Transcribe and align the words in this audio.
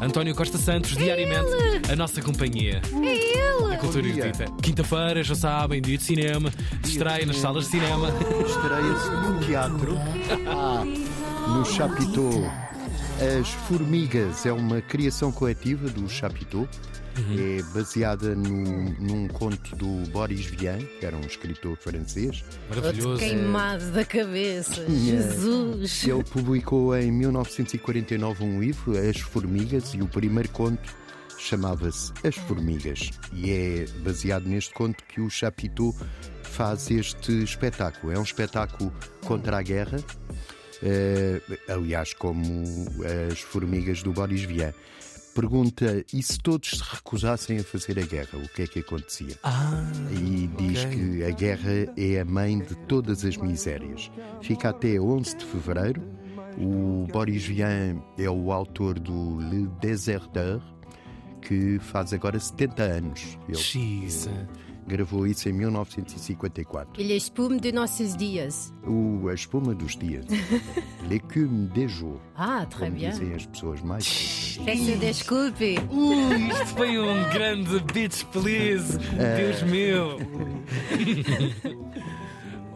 António 0.00 0.34
Costa 0.34 0.56
Santos, 0.58 0.96
diariamente 0.96 1.50
a 1.90 1.96
nossa 1.96 2.22
companhia. 2.22 2.80
É 3.02 3.06
ele! 3.06 3.74
A 3.74 3.78
Cultura. 3.78 4.06
Erudita. 4.06 4.44
Quinta-feira, 4.62 5.22
já 5.22 5.34
sabem, 5.34 5.80
dia 5.82 5.98
de 5.98 6.04
cinema, 6.04 6.50
estreia 6.84 7.26
nas 7.26 7.36
salas 7.38 7.64
de 7.64 7.70
cinema. 7.72 8.08
Estreia-se 8.46 9.10
no 9.10 9.40
teatro. 9.44 9.98
Ah, 10.50 10.82
no 10.84 11.64
Chapiteau. 11.64 12.50
As 13.20 13.48
Formigas 13.66 14.46
é 14.46 14.52
uma 14.52 14.80
criação 14.80 15.32
coletiva 15.32 15.88
do 15.88 16.08
Chapiteau. 16.08 16.68
É 17.36 17.60
baseada 17.74 18.32
no- 18.36 18.90
num 19.00 19.26
conto 19.26 19.74
do 19.74 20.08
Boris 20.10 20.46
Vian, 20.46 20.78
que 20.78 21.04
era 21.04 21.16
um 21.16 21.22
escritor 21.22 21.76
francês. 21.76 22.44
Maravilhoso. 22.68 23.18
queimado 23.18 23.90
da 23.90 24.04
cabeça. 24.04 24.84
Jesus! 24.88 26.04
Ele 26.06 26.22
publicou 26.22 26.96
em 26.96 27.10
1949 27.10 28.44
um 28.44 28.60
livro, 28.60 28.96
As 28.96 29.18
Formigas, 29.18 29.94
e 29.94 30.00
o 30.00 30.06
primeiro 30.06 30.48
conto 30.50 30.94
chamava-se 31.36 32.12
As 32.24 32.36
Formigas. 32.36 33.10
E 33.32 33.50
é 33.50 33.86
baseado 34.04 34.44
neste 34.46 34.72
conto 34.72 35.02
que 35.08 35.20
o 35.20 35.28
Chapiteau 35.28 35.92
faz 36.44 36.88
este 36.88 37.32
espetáculo. 37.42 38.12
É 38.12 38.18
um 38.18 38.22
espetáculo 38.22 38.92
contra 39.26 39.58
a 39.58 39.62
guerra, 39.62 39.98
aliás, 41.68 42.12
como 42.14 42.64
as 43.30 43.40
formigas 43.40 44.02
do 44.02 44.12
Boris 44.12 44.42
Vian. 44.42 44.72
Pergunta: 45.34 46.04
e 46.12 46.22
se 46.22 46.38
todos 46.40 46.70
se 46.70 46.82
recusassem 46.82 47.58
a 47.58 47.62
fazer 47.64 47.98
a 47.98 48.02
guerra, 48.02 48.38
o 48.38 48.48
que 48.48 48.62
é 48.62 48.66
que 48.66 48.80
acontecia? 48.80 49.36
Ah, 49.44 49.84
E 50.12 50.48
diz 50.58 50.84
ok. 50.84 50.90
que 50.96 51.24
a 51.24 51.30
guerra 51.30 51.70
é 51.96 52.20
a 52.20 52.24
mãe 52.24 52.58
de 52.58 52.74
todas 52.86 53.24
as 53.24 53.36
misérias. 53.36 54.10
Fica 54.42 54.70
até 54.70 54.98
11 55.00 55.36
de 55.36 55.44
fevereiro. 55.44 56.02
O 56.60 57.06
Boris 57.12 57.44
Vian 57.44 58.02
é 58.18 58.28
o 58.28 58.50
autor 58.50 58.98
do 58.98 59.38
Le 59.38 59.68
Déserteur, 59.80 60.60
que 61.40 61.78
faz 61.78 62.12
agora 62.12 62.40
70 62.40 62.82
anos. 62.82 63.38
Ele. 63.48 63.56
Gravou 64.88 65.26
isso 65.26 65.48
em 65.48 65.52
1954. 65.52 67.00
Ele 67.00 67.12
é 67.12 67.16
espume 67.16 67.60
de 67.60 67.70
nossos 67.70 68.16
dias. 68.16 68.72
O, 68.84 69.28
a 69.28 69.34
espuma 69.34 69.74
dos 69.74 69.96
dias. 69.96 70.24
L'écume 71.08 71.68
des 71.68 71.88
jours. 71.90 72.18
Ah, 72.34 72.66
très 72.66 72.88
Como 72.88 72.98
bien. 72.98 73.10
dizem 73.10 73.34
as 73.34 73.46
pessoas 73.46 73.82
mais. 73.82 74.58
Peço 74.64 74.96
desculpe. 74.98 75.76
Ui, 75.90 76.48
isto 76.48 76.66
foi 76.76 76.98
um 76.98 77.30
grande 77.30 77.78
bitch, 77.92 78.24
please. 78.32 78.98
Deus 79.36 79.62
meu. 79.62 80.18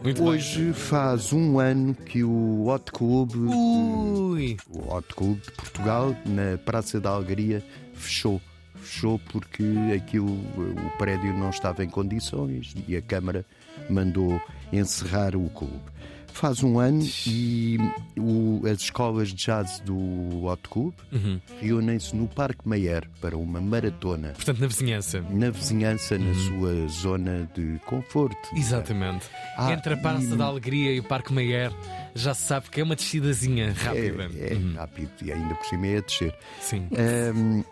Muito 0.03 0.21
bem. 0.21 0.31
Hoje 0.31 0.73
faz 0.73 1.31
um 1.33 1.59
ano 1.59 1.95
que 1.95 2.23
o 2.23 2.67
Hot 2.67 2.91
Club 2.91 3.35
Ui. 3.35 4.57
O 4.69 4.93
Hot 4.93 5.07
Club 5.15 5.39
de 5.41 5.51
Portugal, 5.51 6.15
na 6.25 6.57
Praça 6.57 6.99
da 6.99 7.09
Alegria, 7.11 7.63
fechou. 7.93 8.41
Fechou 8.83 9.19
porque 9.31 9.63
aquilo, 9.95 10.31
o 10.31 10.97
prédio 10.97 11.33
não 11.33 11.49
estava 11.49 11.83
em 11.83 11.89
condições 11.89 12.75
e 12.87 12.95
a 12.95 13.01
Câmara 13.01 13.45
mandou 13.89 14.41
encerrar 14.71 15.35
o 15.35 15.49
clube. 15.49 15.93
Faz 16.27 16.63
um 16.63 16.79
ano 16.79 17.05
e 17.27 17.77
o- 18.17 18.61
as 18.65 18.81
escolas 18.81 19.29
de 19.29 19.35
jazz 19.35 19.79
do 19.85 20.43
Hot 20.45 20.67
Club 20.67 20.91
Uhum. 21.11 21.39
reúnem-se 21.61 22.15
no 22.15 22.27
Parque 22.27 22.67
Mayer 22.67 23.07
para 23.21 23.37
uma 23.37 23.61
maratona 23.61 24.29
Portanto, 24.29 24.59
na 24.59 24.65
vizinhança. 24.65 25.21
na 25.29 25.51
vizinhança, 25.51 26.17
na 26.17 26.25
Uhum. 26.25 26.33
sua 26.33 26.87
zona 26.87 27.47
de 27.55 27.79
conforto. 27.85 28.49
Exatamente. 28.55 29.29
Ah, 29.55 29.73
Entre 29.73 29.93
a 29.93 29.97
Praça 29.97 30.33
e- 30.33 30.35
da 30.37 30.45
Alegria 30.45 30.91
e 30.93 30.99
o 30.99 31.03
Parque 31.03 31.31
Meyer, 31.31 31.71
já 32.15 32.33
se 32.33 32.41
sabe 32.41 32.67
que 32.71 32.81
é 32.81 32.83
uma 32.83 32.95
descidazinha 32.95 33.65
É, 33.65 33.69
rápida. 33.71 34.23
é 34.35 34.57
rápido 34.75 35.11
e 35.21 35.31
ainda 35.31 35.53
por 35.53 35.65
cima 35.67 35.85
é 35.85 35.97
a 35.97 36.01
descer. 36.01 36.35
Sim. 36.59 36.87
Um, 37.35 37.63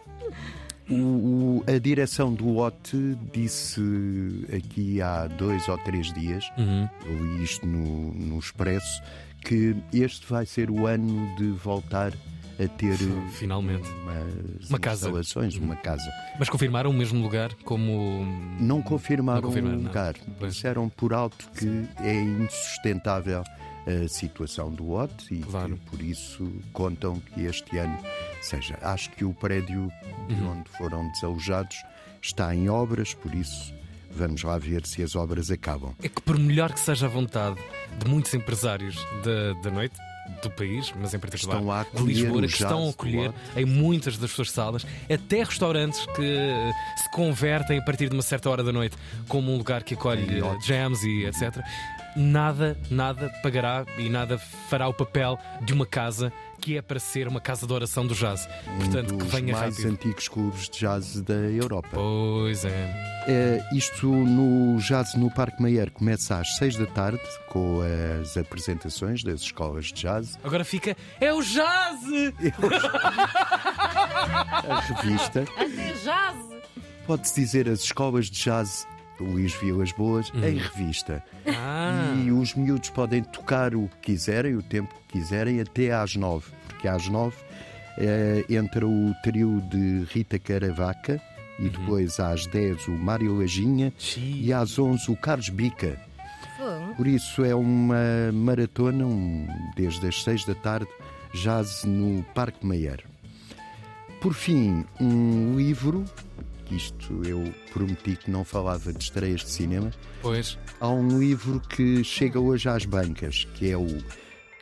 o- 0.94 1.64
o- 1.68 1.72
a 1.74 1.78
direção 1.80 2.34
do 2.34 2.58
OT 2.58 3.18
disse 3.34 3.82
aqui 4.56 5.02
há 5.02 5.28
dois 5.28 5.68
ou 5.70 5.78
três 5.80 6.12
dias, 6.14 6.46
Uhum. 6.58 6.88
eu 7.06 7.26
li 7.38 7.44
isto 7.44 7.66
no, 7.66 8.14
no 8.14 8.40
Expresso, 8.40 9.02
que 9.44 9.76
este 9.94 10.26
vai 10.28 10.46
ser 10.46 10.70
o 10.70 10.86
ano 10.88 11.36
de 11.38 11.48
voltar 11.52 12.14
a 12.64 12.68
ter 12.78 12.96
Finalmente. 13.32 13.90
umas 14.04 14.70
Uma 14.70 14.78
casa. 14.80 15.08
instalações, 15.08 15.56
uma 15.56 15.76
casa. 15.76 16.04
Mas 16.38 16.48
confirmaram 16.50 16.92
o 16.92 16.94
mesmo 16.94 17.20
lugar 17.22 17.52
como. 17.64 18.24
Não 18.60 18.82
confirmaram 18.84 19.42
Não 19.42 19.48
confirmaram 19.50 19.80
o 19.80 19.84
lugar, 19.84 20.14
disseram 20.42 20.88
por 20.90 21.12
alto 21.14 21.50
que 21.58 21.68
é 22.04 22.14
insustentável 22.22 23.44
a 23.86 24.08
situação 24.08 24.72
do 24.72 24.92
OT 24.92 25.34
e 25.34 25.40
Claro. 25.40 25.78
que 25.78 25.90
por 25.90 26.02
isso 26.02 26.52
contam 26.74 27.20
que 27.20 27.42
este 27.46 27.78
ano 27.78 27.98
seja. 28.42 28.78
Acho 28.82 29.10
que 29.12 29.26
o 29.26 29.34
prédio 29.34 29.92
de 30.28 30.34
Uhum. 30.36 30.52
onde 30.60 30.70
foram 30.78 31.08
desalojados 31.12 31.76
está 32.22 32.54
em 32.56 32.70
obras, 32.70 33.14
por 33.14 33.34
isso 33.34 33.74
vamos 34.12 34.44
lá 34.44 34.58
ver 34.58 34.86
se 34.86 35.02
as 35.02 35.16
obras 35.16 35.50
acabam. 35.50 35.94
É 36.04 36.10
que, 36.10 36.22
por 36.22 36.38
melhor 36.38 36.72
que 36.74 36.80
seja 36.80 37.06
a 37.06 37.10
vontade 37.10 37.58
de 37.98 38.08
muitos 38.10 38.34
empresários 38.34 38.96
da, 39.24 39.54
da 39.62 39.72
noite, 39.72 39.96
do 40.44 40.52
país, 40.52 40.94
mas 41.00 41.14
em 41.14 41.20
particular 41.20 41.58
Estão 41.58 41.72
a 41.72 41.84
de 41.84 42.04
Lisboa, 42.04 42.42
que 42.42 42.48
estão 42.48 42.88
a 42.88 42.90
acolher 42.92 43.34
em 43.56 43.66
muitas 43.66 44.18
das 44.18 44.32
suas 44.32 44.52
salas, 44.52 44.86
até 45.12 45.44
restaurantes 45.44 46.06
que 46.16 46.22
eh, 46.24 46.72
se 46.96 47.12
convertem 47.12 47.80
a 47.80 47.82
partir 47.84 48.08
de 48.08 48.16
uma 48.16 48.22
certa 48.22 48.50
hora 48.50 48.64
da 48.64 48.72
noite 48.72 48.96
como 49.28 49.52
um 49.52 49.58
lugar 49.58 49.84
que 49.84 49.94
acolhe 49.96 50.26
jams 50.66 51.04
e 51.04 51.26
etc. 51.26 51.60
Nada, 52.16 52.78
nada 52.90 53.30
pagará 53.42 53.86
e 53.98 54.10
nada 54.10 54.38
fará 54.38 54.88
o 54.88 54.94
papel 54.94 55.40
de 55.62 55.74
uma 55.74 55.86
casa 55.86 56.32
que 56.60 56.78
é 56.78 56.82
para 56.82 57.00
ser 57.00 57.28
uma 57.28 57.42
casa 57.42 57.66
de 57.66 57.74
oração 57.74 58.06
do 58.06 58.14
jazz. 58.14 58.48
Portanto, 58.78 59.16
um 59.16 59.18
que 59.18 59.24
dos 59.24 59.34
venha 59.34 59.54
mais 59.54 59.78
rápido. 59.78 59.94
antigos 59.94 60.28
clubes 60.28 60.70
de 60.70 60.80
jazz 60.80 61.20
da 61.22 61.34
Europa. 61.34 61.90
Pois 61.94 62.64
é. 62.66 63.12
É, 63.28 63.60
isto 63.74 64.08
no 64.08 64.78
Jazz 64.80 65.16
no 65.16 65.32
Parque 65.32 65.62
Mayer 65.62 65.90
começa 65.92 66.38
às 66.38 66.56
6 66.58 66.78
da 66.78 66.86
tarde 66.88 67.22
com 67.50 67.80
as 68.22 68.36
apresentações 68.38 69.24
das 69.24 69.42
escolas 69.42 69.86
de 69.88 69.94
jazz. 70.02 70.38
Agora 70.44 70.64
fica. 70.64 70.96
É 71.20 71.34
o 71.34 71.42
jazz! 71.42 72.00
A 74.70 74.80
revista 74.80 75.44
Até 75.56 75.94
jazz! 76.04 76.36
pode-se 77.08 77.42
dizer 77.42 77.68
as 77.68 77.82
escolas 77.82 78.28
de 78.30 78.40
jazz 78.44 78.88
Luís 79.22 79.54
Vilas 79.54 79.92
Boas 79.92 80.32
em 80.36 80.58
revista. 80.58 81.24
Ah, 81.48 82.14
E 82.24 82.32
os 82.32 82.54
miúdos 82.56 82.90
podem 82.90 83.24
tocar 83.24 83.76
o 83.76 83.88
que 84.02 84.12
quiserem, 84.14 84.56
o 84.56 84.62
tempo 84.64 84.94
que 85.08 85.20
quiserem, 85.20 85.60
até 85.62 85.92
às 85.94 86.16
9. 86.16 86.52
Porque 86.68 86.88
às 86.88 87.08
9 87.08 87.36
eh, 87.98 88.46
entra 88.50 88.86
o 88.88 89.14
trio 89.24 89.62
de 89.70 90.06
Rita 90.12 90.40
Caravaca 90.40 91.22
e 91.60 91.70
depois 91.70 92.20
às 92.20 92.46
10 92.48 92.88
o 92.88 92.92
Mário 92.92 93.38
Lajinha 93.38 93.94
e 94.42 94.52
às 94.54 94.80
11 94.80 95.12
o 95.12 95.16
Carlos 95.16 95.50
Bica. 95.50 96.00
Por 96.96 97.08
isso 97.08 97.44
é 97.44 97.54
uma 97.56 98.32
maratona, 98.34 99.06
um- 99.06 99.48
desde 99.76 100.08
as 100.08 100.24
6 100.24 100.46
da 100.46 100.54
tarde, 100.56 100.88
jazz 101.34 101.84
no 101.86 102.24
Parque 102.36 102.66
Mayer. 102.66 103.04
Por 104.22 104.34
fim, 104.34 104.86
um 105.00 105.56
livro, 105.58 106.06
isto 106.76 107.22
eu 107.26 107.54
prometi 107.74 108.16
que 108.16 108.30
não 108.32 108.44
falava 108.44 108.92
de 108.94 109.04
estreias 109.04 109.42
de 109.42 109.50
cinema, 109.50 109.92
pois. 110.22 110.58
há 110.80 110.90
um 110.90 111.20
livro 111.20 111.60
que 111.60 112.04
chega 112.04 112.40
hoje 112.40 112.68
às 112.70 112.86
bancas, 112.86 113.46
que 113.56 113.70
é 113.72 113.78
o 113.78 113.88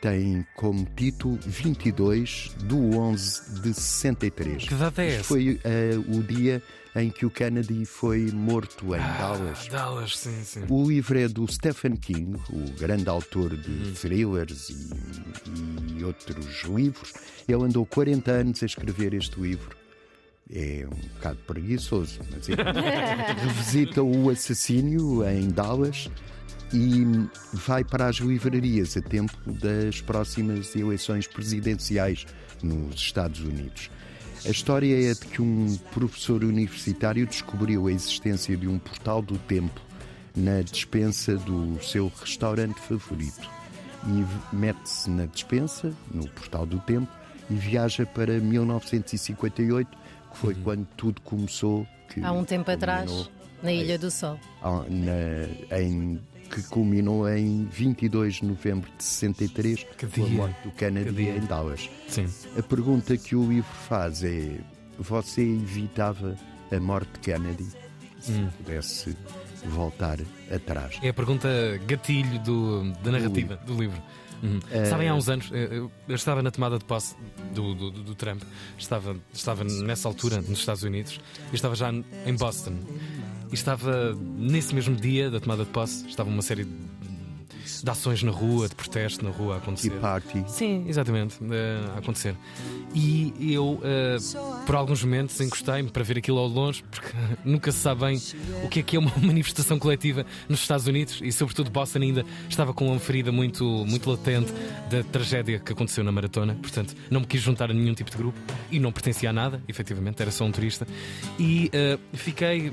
tem 0.00 0.46
como 0.56 0.86
título 0.96 1.38
22 1.44 2.52
do 2.64 2.96
11 2.98 3.60
de 3.60 3.74
63. 3.74 4.68
Que 4.68 4.74
data 4.74 5.02
é 5.02 5.14
essa? 5.16 5.24
Foi 5.24 5.60
eh, 5.62 5.90
o 6.08 6.22
dia 6.22 6.62
em 6.96 7.10
que 7.10 7.26
o 7.26 7.30
Kennedy 7.30 7.84
foi 7.84 8.30
morto 8.32 8.86
em 8.96 8.98
Dallas. 8.98 9.68
Dallas, 9.68 10.16
sim, 10.18 10.42
sim. 10.42 10.64
O 10.70 10.88
livro 10.88 11.18
é 11.18 11.28
do 11.28 11.46
Stephen 11.46 11.96
King, 11.96 12.40
o 12.50 12.70
grande 12.78 13.08
autor 13.10 13.54
de 13.56 13.70
Uhum. 13.70 13.92
thrillers 13.92 14.70
e, 14.70 15.98
e 15.98 16.04
outros 16.04 16.62
livros. 16.64 17.12
Ele 17.46 17.62
andou 17.62 17.84
40 17.86 18.30
anos 18.32 18.62
a 18.62 18.66
escrever 18.66 19.12
este 19.14 19.38
livro. 19.40 19.76
É 20.52 20.84
um 20.86 21.08
bocado 21.14 21.38
preguiçoso, 21.46 22.18
mas 22.30 22.48
ele 22.48 22.62
revisita 23.40 24.02
o 24.02 24.30
assassínio 24.30 25.24
em 25.28 25.48
Dallas 25.48 26.10
e 26.72 27.04
vai 27.52 27.84
para 27.84 28.06
as 28.06 28.16
livrarias 28.16 28.96
a 28.96 29.00
tempo 29.00 29.36
das 29.46 30.00
próximas 30.00 30.74
eleições 30.74 31.26
presidenciais 31.26 32.26
nos 32.62 32.96
Estados 32.96 33.40
Unidos. 33.40 33.90
A 34.44 34.48
história 34.48 35.10
é 35.10 35.12
de 35.12 35.26
que 35.26 35.42
um 35.42 35.76
professor 35.92 36.42
universitário 36.42 37.26
descobriu 37.26 37.86
a 37.86 37.92
existência 37.92 38.56
de 38.56 38.66
um 38.66 38.78
portal 38.78 39.20
do 39.20 39.36
tempo 39.38 39.80
na 40.34 40.62
despensa 40.62 41.36
do 41.36 41.78
seu 41.82 42.10
restaurante 42.20 42.80
favorito 42.80 43.48
e 44.06 44.56
mete-se 44.56 45.10
na 45.10 45.26
despensa, 45.26 45.92
no 46.12 46.26
portal 46.28 46.64
do 46.64 46.78
tempo, 46.80 47.10
e 47.50 47.54
viaja 47.54 48.06
para 48.06 48.38
1958, 48.38 49.88
que 50.32 50.38
foi 50.38 50.54
quando 50.54 50.86
tudo 50.96 51.20
começou. 51.22 51.86
Que 52.08 52.22
Há 52.24 52.32
um 52.32 52.44
tempo 52.44 52.70
atrás, 52.70 53.06
culminou 53.10 53.32
na 53.62 53.72
Ilha 53.72 53.98
do 53.98 54.10
Sol. 54.10 54.38
ah, 54.62 54.84
na- 54.88 55.78
em- 55.78 56.20
que 56.50 56.62
culminou 56.64 57.28
em 57.28 57.64
22 57.66 58.36
de 58.36 58.44
novembro 58.44 58.90
de 58.98 59.04
63, 59.04 59.84
Que 59.96 60.06
com 60.08 60.24
a 60.24 60.28
morte 60.28 60.56
do 60.64 60.70
Kennedy 60.72 61.28
em 61.28 61.40
Dallas. 61.46 61.88
Sim. 62.08 62.26
A 62.58 62.62
pergunta 62.62 63.16
que 63.16 63.36
o 63.36 63.48
livro 63.48 63.70
faz 63.88 64.24
é: 64.24 64.58
você 64.98 65.42
evitava 65.42 66.36
a 66.72 66.80
morte 66.80 67.12
de 67.12 67.18
Kennedy 67.20 67.66
se 68.18 68.32
Hum. 68.32 68.48
pudesse 68.56 69.16
voltar 69.66 70.18
atrás? 70.52 70.98
É 71.02 71.10
a 71.10 71.14
pergunta 71.14 71.48
gatilho 71.86 72.38
do- 72.40 72.92
da 73.04 73.12
narrativa 73.12 73.56
do 73.64 73.74
livro. 73.80 74.02
Uhum. 74.42 74.60
Sabem, 74.88 75.08
há 75.08 75.14
uns 75.14 75.28
anos, 75.28 75.50
eh, 75.52 75.68
eu, 75.70 75.90
estava 76.14 76.42
na 76.42 76.50
tomada 76.50 76.78
de 76.78 76.84
posse 76.84 77.14
do, 77.54 77.74
do, 77.74 77.90
do- 77.90 78.02
do 78.04 78.14
Trump, 78.14 78.42
estava, 78.78 79.14
estava 79.32 79.64
nessa 79.64 80.08
altura 80.08 80.36
nos 80.40 80.60
Estados 80.60 80.82
Unidos, 80.82 81.20
eu 81.50 81.54
estava 81.54 81.74
já 81.74 81.90
em 81.92 82.34
Boston. 82.36 82.74
E 83.50 83.54
estava 83.54 84.14
nesse 84.38 84.74
mesmo 84.74 84.94
dia 84.96 85.30
da 85.30 85.40
tomada 85.40 85.64
de 85.64 85.70
posse, 85.70 86.06
estava 86.06 86.28
uma 86.30 86.40
série 86.42 86.64
de, 86.64 86.70
de 87.82 87.90
ações 87.90 88.22
na 88.22 88.30
rua, 88.30 88.68
de 88.68 88.74
protesto 88.74 89.24
na 89.24 89.30
rua 89.30 89.54
a 89.54 89.58
acontecer. 89.58 89.90
Tea 89.90 90.00
Party. 90.00 90.44
Sim, 90.48 90.84
exatamente, 90.88 91.36
eh, 91.50 91.90
a 91.94 91.98
acontecer. 91.98 92.34
E 92.94 93.52
eu, 93.52 93.80
eh, 93.84 94.16
por 94.66 94.74
alguns 94.74 95.02
momentos, 95.04 95.40
encostei-me 95.40 95.90
para 95.90 96.02
ver 96.02 96.18
aquilo 96.18 96.38
ao 96.38 96.48
longe, 96.48 96.82
porque 96.90 97.08
nunca 97.44 97.70
se 97.72 97.78
sabe 97.78 98.00
bem 98.00 98.20
o 98.64 98.68
que 98.68 98.80
é 98.80 98.82
que 98.82 98.96
é 98.96 98.98
uma 98.98 99.12
manifestação 99.22 99.78
coletiva 99.78 100.26
nos 100.48 100.60
Estados 100.60 100.86
Unidos 100.86 101.20
e, 101.22 101.30
sobretudo, 101.32 101.70
Boston 101.70 102.00
ainda 102.00 102.24
estava 102.48 102.74
com 102.74 102.88
uma 102.88 102.98
ferida 102.98 103.30
muito, 103.30 103.64
muito 103.64 104.10
latente 104.10 104.52
da 104.90 105.02
tragédia 105.04 105.58
que 105.58 105.72
aconteceu 105.72 106.02
na 106.02 106.12
maratona. 106.12 106.56
Portanto, 106.60 106.94
não 107.10 107.20
me 107.20 107.26
quis 107.26 107.40
juntar 107.40 107.70
a 107.70 107.74
nenhum 107.74 107.94
tipo 107.94 108.10
de 108.10 108.16
grupo 108.16 108.38
e 108.70 108.78
não 108.78 108.92
pertencia 108.92 109.30
a 109.30 109.32
nada, 109.32 109.62
efetivamente, 109.68 110.20
era 110.20 110.30
só 110.30 110.44
um 110.44 110.52
turista. 110.52 110.86
E 111.38 111.70
eh, 111.72 111.98
fiquei 112.12 112.72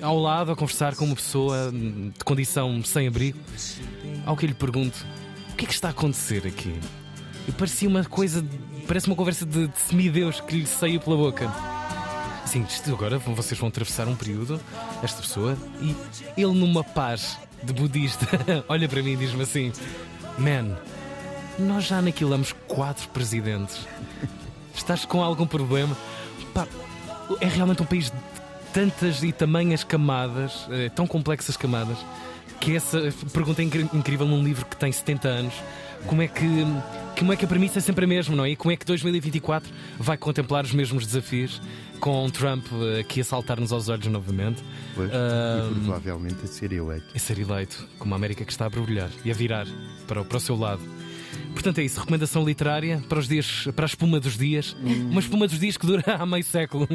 ao 0.00 0.18
lado 0.18 0.52
a 0.52 0.56
conversar 0.56 0.94
com 0.96 1.04
uma 1.04 1.14
pessoa 1.14 1.72
de 1.72 2.24
condição 2.24 2.82
sem 2.84 3.06
abrigo, 3.06 3.38
ao 4.26 4.36
que 4.36 4.44
eu 4.46 4.48
lhe 4.48 4.54
pergunto: 4.54 5.06
o 5.52 5.56
que 5.56 5.64
é 5.64 5.68
que 5.68 5.74
está 5.74 5.88
a 5.88 5.90
acontecer 5.90 6.46
aqui? 6.46 6.78
E 7.46 7.52
parecia 7.52 7.88
uma 7.88 8.04
coisa, 8.04 8.44
parece 8.86 9.06
uma 9.06 9.16
conversa 9.16 9.44
de, 9.44 9.68
de 9.68 9.78
semideus 9.78 10.40
que 10.40 10.58
lhe 10.58 10.66
saiu 10.66 11.00
pela 11.00 11.16
boca. 11.16 11.52
Sim, 12.46 12.66
agora 12.88 13.18
vocês 13.18 13.58
vão 13.58 13.68
atravessar 13.68 14.06
um 14.08 14.14
período, 14.14 14.60
esta 15.02 15.22
pessoa, 15.22 15.56
e 15.80 15.96
ele 16.36 16.52
numa 16.52 16.84
paz 16.84 17.38
de 17.62 17.72
budista 17.72 18.26
olha 18.68 18.88
para 18.88 19.02
mim 19.02 19.12
e 19.12 19.16
diz-me 19.16 19.42
assim: 19.42 19.72
Man, 20.38 20.76
nós 21.58 21.84
já 21.84 21.98
aniquilamos 21.98 22.54
quatro 22.66 23.08
presidentes. 23.08 23.86
Estás 24.74 25.04
com 25.04 25.22
algum 25.22 25.46
problema? 25.46 25.96
Pá, 26.54 26.66
é 27.40 27.46
realmente 27.46 27.82
um 27.82 27.86
país 27.86 28.06
de 28.06 28.16
tantas 28.72 29.22
e 29.22 29.32
tamanhas 29.32 29.84
camadas, 29.84 30.66
eh, 30.70 30.88
tão 30.88 31.06
complexas 31.06 31.56
camadas, 31.56 31.98
que 32.62 32.76
essa 32.76 33.12
pergunta 33.32 33.60
é 33.60 33.64
incrível 33.64 34.26
num 34.26 34.42
livro 34.42 34.64
que 34.66 34.76
tem 34.76 34.92
70 34.92 35.28
anos. 35.28 35.54
Como 36.06 36.22
é 36.22 36.28
que. 36.28 36.46
Como 37.18 37.32
é 37.32 37.36
que 37.36 37.44
a 37.44 37.48
premissa 37.48 37.78
é 37.78 37.82
sempre 37.82 38.04
a 38.04 38.08
mesma, 38.08 38.34
não 38.34 38.44
é? 38.44 38.50
E 38.50 38.56
como 38.56 38.72
é 38.72 38.76
que 38.76 38.86
2024 38.86 39.70
vai 39.98 40.16
contemplar 40.16 40.64
os 40.64 40.72
mesmos 40.72 41.04
desafios 41.06 41.60
com 42.00 42.28
Trump 42.30 42.64
eh, 42.96 43.00
aqui 43.00 43.20
a 43.20 43.24
saltar-nos 43.24 43.70
aos 43.70 43.88
olhos 43.88 44.06
novamente 44.06 44.60
Pois, 44.94 45.10
Ah, 45.12 45.68
e 45.70 45.74
provavelmente 45.84 46.38
a 46.42 46.46
ser 46.48 46.72
eleito. 46.72 47.04
e 47.14 47.18
ser 47.20 47.38
eleito 47.38 47.86
como 47.98 48.14
a 48.14 48.16
América 48.16 48.44
que 48.44 48.50
está 48.50 48.66
a 48.66 48.70
brilhar 48.70 49.10
e 49.24 49.30
a 49.30 49.34
virar 49.34 49.66
para, 50.08 50.24
para 50.24 50.36
o 50.36 50.40
seu 50.40 50.56
lado. 50.56 50.80
Portanto, 51.52 51.78
é 51.78 51.84
isso. 51.84 52.00
Recomendação 52.00 52.44
literária 52.44 53.02
para 53.08 53.18
os 53.18 53.28
dias, 53.28 53.68
para 53.76 53.84
a 53.84 53.86
espuma 53.86 54.18
dos 54.18 54.36
dias. 54.36 54.74
Uma 55.10 55.20
espuma 55.20 55.46
dos 55.46 55.60
dias 55.60 55.76
que 55.76 55.86
dura 55.86 56.02
há 56.18 56.26
meio 56.26 56.44
século. 56.44 56.88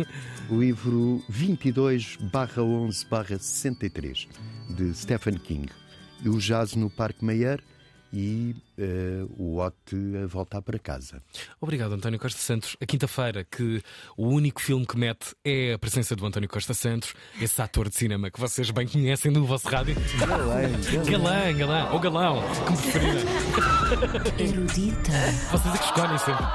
O 0.50 0.59
livro 0.59 1.24
22-11-63 1.31 4.27
de 4.69 4.94
Stephen 4.94 5.36
King. 5.36 5.68
O 6.25 6.38
Jazz 6.39 6.75
no 6.75 6.89
Parque 6.89 7.24
Mayer 7.24 7.62
e 8.12 8.56
eh, 8.77 9.25
o 9.38 9.57
Ote 9.57 9.95
a 10.24 10.27
voltar 10.27 10.62
para 10.62 10.80
casa. 10.80 11.21
Obrigado, 11.59 11.94
António 11.94 12.19
Costa 12.19 12.39
Santos. 12.39 12.75
A 12.81 12.86
quinta-feira, 12.86 13.44
que 13.44 13.81
o 14.15 14.27
único 14.27 14.62
filme 14.62 14.86
que 14.86 14.98
mete 14.98 15.36
é 15.44 15.74
a 15.74 15.80
presença 15.80 16.15
do 16.15 16.25
António 16.25 16.50
Costa 16.50 16.74
Santos, 16.74 17.13
esse 17.42 17.62
ator 17.62 17.89
de 17.89 17.95
cinema 17.95 18.30
que 18.31 18.39
vocês 18.39 18.71
bem 18.71 18.88
conhecem 18.88 19.31
no 19.31 19.45
vosso 19.45 19.68
rádio. 19.68 19.95
Galã, 21.09 21.54
galã, 21.54 21.89
ou 21.92 22.00
galão, 22.00 22.44
como 22.65 22.77
preferirem. 22.77 23.25
Erudita. 24.39 25.12
Vocês 25.51 25.74
é 25.74 25.77
que 25.77 25.86
escolhem 25.86 26.18
sempre. 26.18 26.45